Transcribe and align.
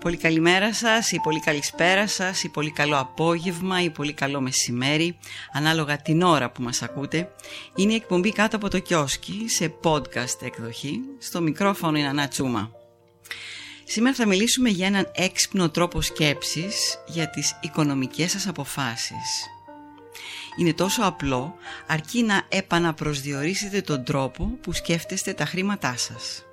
Πολύ 0.00 0.16
καλημέρα 0.16 0.74
σας 0.74 1.12
ή 1.12 1.20
πολύ 1.20 1.40
καλησπέρα 1.40 2.06
σας 2.06 2.42
ή 2.42 2.48
πολύ 2.48 2.70
καλό 2.70 2.98
απόγευμα 2.98 3.82
ή 3.82 3.90
πολύ 3.90 4.12
καλό 4.12 4.40
μεσημέρι 4.40 5.18
ανάλογα 5.52 5.96
την 5.96 6.22
ώρα 6.22 6.50
που 6.50 6.62
μας 6.62 6.82
ακούτε. 6.82 7.32
Είναι 7.74 7.92
η 7.92 7.94
εκπομπή 7.94 8.32
κάτω 8.32 8.56
από 8.56 8.68
το 8.68 8.78
κιόσκι 8.78 9.44
σε 9.48 9.74
podcast 9.82 10.42
εκδοχή. 10.42 11.00
Στο 11.18 11.40
μικρόφωνο 11.40 11.98
είναι 11.98 12.08
Ανά 12.08 12.28
Τσούμα. 12.28 12.70
Σήμερα 13.84 14.14
θα 14.14 14.26
μιλήσουμε 14.26 14.68
για 14.68 14.86
έναν 14.86 15.10
έξυπνο 15.14 15.70
τρόπο 15.70 16.00
σκέψης 16.00 16.98
για 17.06 17.30
τις 17.30 17.58
οικονομικές 17.60 18.30
σας 18.30 18.46
αποφάσεις. 18.46 19.46
Είναι 20.56 20.72
τόσο 20.72 21.02
απλό 21.02 21.54
αρκεί 21.86 22.22
να 22.22 22.42
επαναπροσδιορίσετε 22.48 23.80
τον 23.80 24.04
τρόπο 24.04 24.44
που 24.60 24.72
σκέφτεστε 24.72 25.32
τα 25.32 25.44
χρήματά 25.44 25.94
σας. 25.96 26.44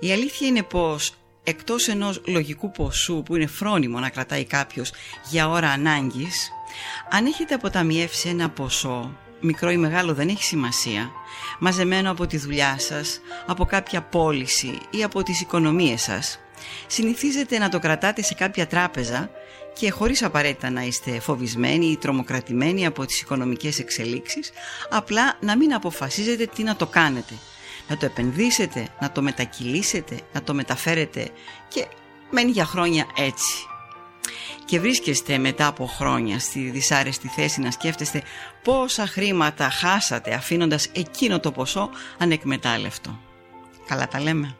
Η 0.00 0.12
αλήθεια 0.12 0.46
είναι 0.46 0.62
πως 0.62 1.14
εκτός 1.44 1.88
ενός 1.88 2.22
λογικού 2.26 2.70
ποσού 2.70 3.22
που 3.22 3.36
είναι 3.36 3.46
φρόνιμο 3.46 3.98
να 3.98 4.08
κρατάει 4.08 4.44
κάποιος 4.44 4.92
για 5.30 5.48
ώρα 5.48 5.70
ανάγκης, 5.70 6.50
αν 7.10 7.26
έχετε 7.26 7.54
αποταμιεύσει 7.54 8.28
ένα 8.28 8.50
ποσό, 8.50 9.16
μικρό 9.40 9.70
ή 9.70 9.76
μεγάλο 9.76 10.14
δεν 10.14 10.28
έχει 10.28 10.44
σημασία, 10.44 11.10
μαζεμένο 11.58 12.10
από 12.10 12.26
τη 12.26 12.38
δουλειά 12.38 12.76
σας, 12.78 13.20
από 13.46 13.64
κάποια 13.64 14.02
πώληση 14.02 14.78
ή 14.90 15.02
από 15.02 15.22
τις 15.22 15.40
οικονομίες 15.40 16.02
σας, 16.02 16.38
συνηθίζετε 16.86 17.58
να 17.58 17.68
το 17.68 17.78
κρατάτε 17.78 18.22
σε 18.22 18.34
κάποια 18.34 18.66
τράπεζα 18.66 19.30
και 19.74 19.90
χωρίς 19.90 20.22
απαραίτητα 20.22 20.70
να 20.70 20.82
είστε 20.82 21.20
φοβισμένοι 21.20 21.86
ή 21.86 21.96
τρομοκρατημένοι 21.96 22.86
από 22.86 23.06
τις 23.06 23.20
οικονομικές 23.20 23.78
εξελίξεις, 23.78 24.50
απλά 24.90 25.36
να 25.40 25.56
μην 25.56 25.74
αποφασίζετε 25.74 26.46
τι 26.54 26.62
να 26.62 26.76
το 26.76 26.86
κάνετε– 26.86 27.34
να 27.90 27.96
το 27.96 28.06
επενδύσετε, 28.06 28.88
να 29.00 29.12
το 29.12 29.22
μετακυλήσετε, 29.22 30.20
να 30.32 30.42
το 30.42 30.54
μεταφέρετε 30.54 31.30
και 31.68 31.86
μένει 32.30 32.50
για 32.50 32.64
χρόνια 32.64 33.06
έτσι. 33.16 33.64
Και 34.64 34.80
βρίσκεστε 34.80 35.38
μετά 35.38 35.66
από 35.66 35.86
χρόνια 35.86 36.38
στη 36.38 36.70
δυσάρεστη 36.70 37.28
θέση 37.28 37.60
να 37.60 37.70
σκέφτεστε 37.70 38.22
πόσα 38.62 39.06
χρήματα 39.06 39.70
χάσατε 39.70 40.34
αφήνοντας 40.34 40.88
εκείνο 40.92 41.40
το 41.40 41.52
ποσό 41.52 41.90
ανεκμετάλλευτο. 42.18 43.20
Καλά 43.86 44.08
τα 44.08 44.20
λέμε. 44.20 44.56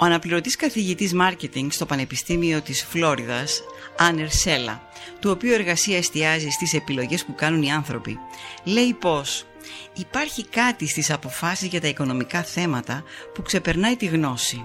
Ο 0.00 0.04
αναπληρωτής 0.04 0.56
καθηγητής 0.56 1.14
μάρκετινγκ 1.14 1.70
στο 1.70 1.86
Πανεπιστήμιο 1.86 2.60
της 2.60 2.84
Φλόριδας, 2.84 3.62
Άνερ 3.98 4.30
Σέλα, 4.30 4.88
του 5.20 5.30
οποίου 5.30 5.52
εργασία 5.52 5.96
εστιάζει 5.96 6.48
στις 6.48 6.74
επιλογές 6.74 7.24
που 7.24 7.34
κάνουν 7.34 7.62
οι 7.62 7.72
άνθρωποι, 7.72 8.18
λέει 8.64 8.92
πως 8.92 9.46
Υπάρχει 9.94 10.46
κάτι 10.46 10.88
στις 10.88 11.10
αποφάσεις 11.10 11.68
για 11.68 11.80
τα 11.80 11.88
οικονομικά 11.88 12.42
θέματα 12.42 13.02
που 13.34 13.42
ξεπερνάει 13.42 13.96
τη 13.96 14.06
γνώση. 14.06 14.64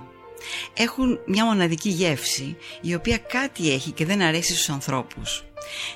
Έχουν 0.74 1.20
μια 1.26 1.46
μοναδική 1.46 1.90
γεύση 1.90 2.58
η 2.82 2.94
οποία 2.94 3.18
κάτι 3.18 3.72
έχει 3.72 3.92
και 3.92 4.06
δεν 4.06 4.22
αρέσει 4.22 4.54
στους 4.54 4.70
ανθρώπους. 4.70 5.44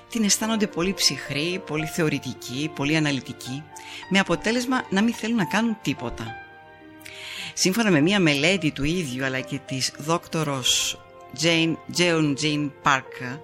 Την 0.09 0.23
αισθάνονται 0.23 0.67
πολύ 0.67 0.93
ψυχρή, 0.93 1.61
πολύ 1.65 1.85
θεωρητική, 1.85 2.71
πολύ 2.75 2.95
αναλυτική 2.95 3.63
με 4.09 4.19
αποτέλεσμα 4.19 4.85
να 4.89 5.01
μην 5.01 5.13
θέλουν 5.13 5.37
να 5.37 5.45
κάνουν 5.45 5.77
τίποτα. 5.81 6.35
Σύμφωνα 7.53 7.91
με 7.91 8.01
μια 8.01 8.19
μελέτη 8.19 8.71
του 8.71 8.83
ίδιου 8.83 9.25
αλλά 9.25 9.39
και 9.39 9.59
της 9.65 9.93
δόκτωρος 9.97 10.99
Jane, 11.41 11.75
Jeon 11.97 12.33
Jane 12.41 12.69
Parker 12.83 13.39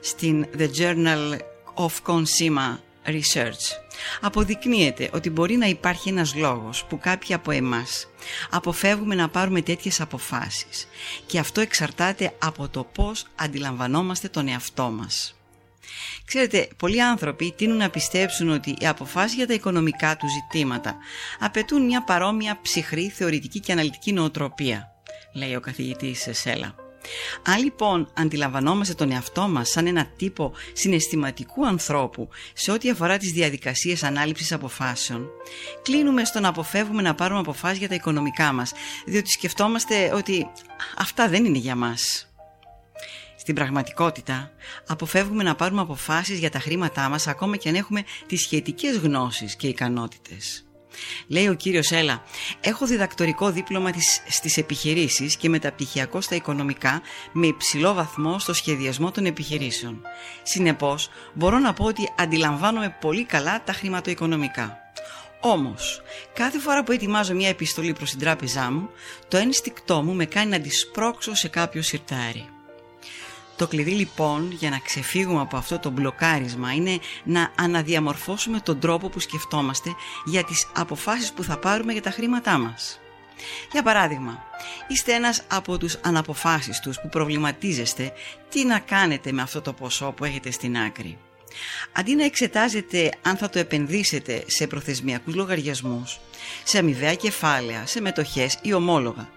στην 0.00 0.46
The 0.58 0.68
Journal 0.78 1.36
of 1.74 1.92
Consumer 2.06 2.76
Research 3.08 3.78
αποδεικνύεται 4.20 5.10
ότι 5.12 5.30
μπορεί 5.30 5.56
να 5.56 5.66
υπάρχει 5.66 6.08
ένας 6.08 6.34
λόγος 6.34 6.84
που 6.84 6.98
κάποιοι 6.98 7.34
από 7.34 7.50
εμάς 7.50 8.06
αποφεύγουμε 8.50 9.14
να 9.14 9.28
πάρουμε 9.28 9.62
τέτοιες 9.62 10.00
αποφάσεις 10.00 10.88
και 11.26 11.38
αυτό 11.38 11.60
εξαρτάται 11.60 12.34
από 12.38 12.68
το 12.68 12.84
πώς 12.84 13.26
αντιλαμβανόμαστε 13.36 14.28
τον 14.28 14.48
εαυτό 14.48 14.90
μας. 14.90 15.32
Ξέρετε, 16.24 16.68
πολλοί 16.76 17.02
άνθρωποι 17.02 17.54
τείνουν 17.56 17.76
να 17.76 17.90
πιστέψουν 17.90 18.48
ότι 18.48 18.76
οι 18.80 18.86
αποφάσεις 18.86 19.36
για 19.36 19.46
τα 19.46 19.54
οικονομικά 19.54 20.16
τους 20.16 20.30
ζητήματα 20.32 20.96
απαιτούν 21.38 21.84
μια 21.84 22.04
παρόμοια 22.04 22.58
ψυχρή, 22.62 23.10
θεωρητική 23.10 23.60
και 23.60 23.72
αναλυτική 23.72 24.12
νοοτροπία, 24.12 24.92
λέει 25.32 25.54
ο 25.54 25.60
καθηγητής 25.60 26.20
Σεσέλα. 26.20 26.87
Αν 27.42 27.62
λοιπόν 27.62 28.08
αντιλαμβανόμαστε 28.14 28.94
τον 28.94 29.10
εαυτό 29.10 29.48
μας 29.48 29.68
σαν 29.68 29.86
ένα 29.86 30.06
τύπο 30.16 30.52
συναισθηματικού 30.72 31.66
ανθρώπου 31.66 32.28
σε 32.52 32.70
ό,τι 32.70 32.90
αφορά 32.90 33.16
τις 33.16 33.32
διαδικασίες 33.32 34.02
ανάληψης 34.02 34.52
αποφάσεων, 34.52 35.28
κλείνουμε 35.82 36.24
στο 36.24 36.40
να 36.40 36.48
αποφεύγουμε 36.48 37.02
να 37.02 37.14
πάρουμε 37.14 37.40
αποφάσεις 37.40 37.78
για 37.78 37.88
τα 37.88 37.94
οικονομικά 37.94 38.52
μας, 38.52 38.72
διότι 39.06 39.30
σκεφτόμαστε 39.30 40.12
ότι 40.14 40.46
αυτά 40.96 41.28
δεν 41.28 41.44
είναι 41.44 41.58
για 41.58 41.76
μας. 41.76 42.32
Στην 43.36 43.54
πραγματικότητα, 43.54 44.50
αποφεύγουμε 44.86 45.42
να 45.42 45.54
πάρουμε 45.54 45.80
αποφάσεις 45.80 46.38
για 46.38 46.50
τα 46.50 46.58
χρήματά 46.58 47.08
μας 47.08 47.26
ακόμα 47.26 47.56
και 47.56 47.68
αν 47.68 47.74
έχουμε 47.74 48.04
τις 48.26 48.40
σχετικές 48.40 48.96
γνώσεις 48.96 49.56
και 49.56 49.66
ικανότητες. 49.68 50.67
Λέει 51.26 51.48
ο 51.48 51.54
κύριος 51.54 51.90
Έλα, 51.90 52.22
έχω 52.60 52.86
διδακτορικό 52.86 53.50
δίπλωμα 53.50 53.90
στις 54.28 54.56
επιχειρήσεις 54.56 55.36
και 55.36 55.48
μεταπτυχιακό 55.48 56.20
στα 56.20 56.34
οικονομικά 56.34 57.02
με 57.32 57.46
υψηλό 57.46 57.94
βαθμό 57.94 58.38
στο 58.38 58.52
σχεδιασμό 58.52 59.10
των 59.10 59.26
επιχειρήσεων. 59.26 60.02
Συνεπώς, 60.42 61.10
μπορώ 61.34 61.58
να 61.58 61.72
πω 61.72 61.84
ότι 61.84 62.12
αντιλαμβάνομαι 62.18 62.96
πολύ 63.00 63.24
καλά 63.24 63.62
τα 63.64 63.72
χρηματοοικονομικά. 63.72 64.78
Όμως, 65.40 66.02
κάθε 66.34 66.58
φορά 66.58 66.84
που 66.84 66.92
ετοιμάζω 66.92 67.34
μια 67.34 67.48
επιστολή 67.48 67.92
προς 67.92 68.10
την 68.10 68.18
τράπεζά 68.18 68.70
μου, 68.70 68.90
το 69.28 69.36
ένστικτό 69.36 70.02
μου 70.02 70.14
με 70.14 70.24
κάνει 70.24 70.50
να 70.50 70.60
τη 70.60 70.70
σπρώξω 70.70 71.34
σε 71.34 71.48
κάποιο 71.48 71.82
σιρτάρι. 71.82 72.48
Το 73.58 73.66
κλειδί 73.66 73.90
λοιπόν 73.90 74.52
για 74.52 74.70
να 74.70 74.78
ξεφύγουμε 74.78 75.40
από 75.40 75.56
αυτό 75.56 75.78
το 75.78 75.90
μπλοκάρισμα 75.90 76.72
είναι 76.72 76.98
να 77.24 77.52
αναδιαμορφώσουμε 77.54 78.60
τον 78.60 78.80
τρόπο 78.80 79.08
που 79.08 79.20
σκεφτόμαστε 79.20 79.94
για 80.24 80.44
τις 80.44 80.66
αποφάσεις 80.74 81.32
που 81.32 81.42
θα 81.42 81.58
πάρουμε 81.58 81.92
για 81.92 82.02
τα 82.02 82.10
χρήματά 82.10 82.58
μας. 82.58 83.00
Για 83.72 83.82
παράδειγμα, 83.82 84.42
είστε 84.88 85.12
ένας 85.12 85.42
από 85.48 85.78
τους 85.78 85.96
αναποφάσιστους 86.02 87.00
που 87.00 87.08
προβληματίζεστε 87.08 88.12
τι 88.48 88.64
να 88.64 88.78
κάνετε 88.78 89.32
με 89.32 89.42
αυτό 89.42 89.60
το 89.60 89.72
ποσό 89.72 90.12
που 90.12 90.24
έχετε 90.24 90.50
στην 90.50 90.78
άκρη. 90.78 91.18
Αντί 91.92 92.14
να 92.14 92.24
εξετάζετε 92.24 93.10
αν 93.22 93.36
θα 93.36 93.48
το 93.48 93.58
επενδύσετε 93.58 94.44
σε 94.46 94.66
προθεσμιακούς 94.66 95.34
λογαριασμούς, 95.34 96.20
σε 96.64 96.78
αμοιβαία 96.78 97.14
κεφάλαια, 97.14 97.86
σε 97.86 98.00
μετοχές 98.00 98.58
ή 98.62 98.72
ομόλογα, 98.72 99.28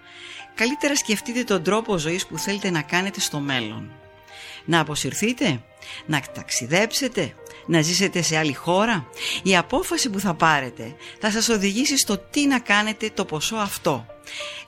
καλύτερα 0.54 0.96
σκεφτείτε 0.96 1.44
τον 1.44 1.62
τρόπο 1.62 1.98
ζωής 1.98 2.26
που 2.26 2.38
θέλετε 2.38 2.70
να 2.70 2.82
κάνετε 2.82 3.20
στο 3.20 3.38
μέλλον 3.38 3.90
να 4.64 4.80
αποσυρθείτε, 4.80 5.62
να 6.06 6.20
ταξιδέψετε, 6.34 7.34
να 7.66 7.80
ζήσετε 7.80 8.22
σε 8.22 8.36
άλλη 8.38 8.54
χώρα. 8.54 9.06
Η 9.42 9.56
απόφαση 9.56 10.10
που 10.10 10.20
θα 10.20 10.34
πάρετε 10.34 10.96
θα 11.20 11.30
σας 11.30 11.48
οδηγήσει 11.48 11.98
στο 11.98 12.18
τι 12.18 12.46
να 12.46 12.58
κάνετε 12.58 13.10
το 13.14 13.24
ποσό 13.24 13.56
αυτό. 13.56 14.06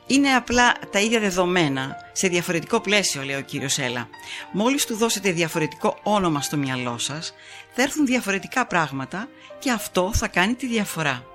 Είναι 0.06 0.34
απλά 0.34 0.72
τα 0.90 1.00
ίδια 1.00 1.20
δεδομένα 1.20 1.96
σε 2.12 2.28
διαφορετικό 2.28 2.80
πλαίσιο, 2.80 3.22
λέει 3.22 3.36
ο 3.36 3.40
κύριος 3.40 3.78
Έλα. 3.78 4.08
Μόλις 4.52 4.86
του 4.86 4.96
δώσετε 4.96 5.32
διαφορετικό 5.32 5.98
όνομα 6.02 6.40
στο 6.40 6.56
μυαλό 6.56 6.98
σας, 6.98 7.34
θα 7.72 7.82
έρθουν 7.82 8.06
διαφορετικά 8.06 8.66
πράγματα 8.66 9.28
και 9.58 9.70
αυτό 9.70 10.10
θα 10.14 10.28
κάνει 10.28 10.54
τη 10.54 10.66
διαφορά. 10.66 11.33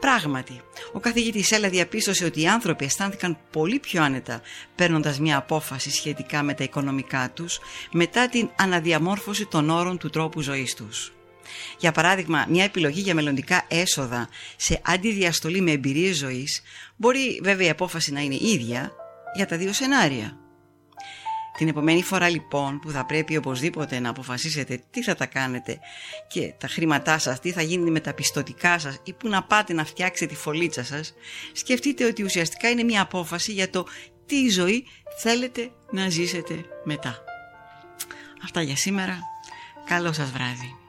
Πράγματι, 0.00 0.60
ο 0.92 1.00
καθηγητής 1.00 1.50
Έλα 1.52 1.68
διαπίστωσε 1.68 2.24
ότι 2.24 2.40
οι 2.40 2.48
άνθρωποι 2.48 2.84
αισθάνθηκαν 2.84 3.38
πολύ 3.50 3.78
πιο 3.78 4.02
άνετα 4.02 4.40
παίρνοντας 4.74 5.20
μια 5.20 5.36
απόφαση 5.36 5.90
σχετικά 5.90 6.42
με 6.42 6.54
τα 6.54 6.64
οικονομικά 6.64 7.30
τους 7.34 7.58
μετά 7.90 8.28
την 8.28 8.50
αναδιαμόρφωση 8.56 9.46
των 9.46 9.70
όρων 9.70 9.98
του 9.98 10.10
τρόπου 10.10 10.40
ζωής 10.40 10.74
τους. 10.74 11.12
Για 11.78 11.92
παράδειγμα, 11.92 12.46
μια 12.48 12.64
επιλογή 12.64 13.00
για 13.00 13.14
μελλοντικά 13.14 13.64
έσοδα 13.68 14.28
σε 14.56 14.80
αντιδιαστολή 14.84 15.60
με 15.60 15.70
εμπειρίες 15.70 16.16
ζωής 16.16 16.62
μπορεί 16.96 17.40
βέβαια 17.42 17.66
η 17.66 17.70
απόφαση 17.70 18.12
να 18.12 18.20
είναι 18.20 18.38
ίδια 18.40 18.92
για 19.34 19.46
τα 19.46 19.56
δύο 19.56 19.72
σενάρια. 19.72 20.45
Την 21.56 21.68
επομένη 21.68 22.02
φορά 22.02 22.28
λοιπόν 22.28 22.78
που 22.78 22.90
θα 22.90 23.06
πρέπει 23.06 23.36
οπωσδήποτε 23.36 23.98
να 24.00 24.08
αποφασίσετε 24.08 24.82
τι 24.90 25.02
θα 25.02 25.14
τα 25.14 25.26
κάνετε 25.26 25.78
και 26.28 26.54
τα 26.58 26.68
χρήματά 26.68 27.18
σας, 27.18 27.40
τι 27.40 27.52
θα 27.52 27.62
γίνει 27.62 27.90
με 27.90 28.00
τα 28.00 28.14
πιστοτικά 28.14 28.78
σας 28.78 29.00
ή 29.04 29.12
που 29.12 29.28
να 29.28 29.42
πάτε 29.42 29.72
να 29.72 29.84
φτιάξετε 29.84 30.34
τη 30.34 30.40
φωλίτσα 30.40 30.84
σας, 30.84 31.14
σκεφτείτε 31.52 32.04
ότι 32.04 32.22
ουσιαστικά 32.22 32.68
είναι 32.68 32.82
μια 32.82 33.02
απόφαση 33.02 33.52
για 33.52 33.70
το 33.70 33.86
τι 34.26 34.48
ζωή 34.48 34.86
θέλετε 35.18 35.70
να 35.90 36.08
ζήσετε 36.08 36.64
μετά. 36.84 37.24
Αυτά 38.44 38.62
για 38.62 38.76
σήμερα. 38.76 39.18
Καλό 39.84 40.12
σας 40.12 40.30
βράδυ. 40.30 40.85